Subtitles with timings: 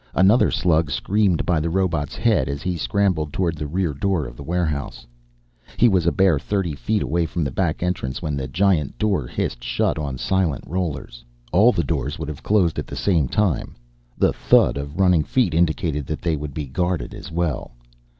[0.15, 4.35] Another slug screamed by the robot's head as he scrambled toward the rear door of
[4.35, 5.05] the warehouse.
[5.77, 9.27] He was a bare thirty feet away from the back entrance when the giant door
[9.27, 11.23] hissed shut on silent rollers.
[11.51, 13.75] All the doors would have closed at the same time,
[14.17, 17.69] the thud of running feet indicated that they would be guarded as well.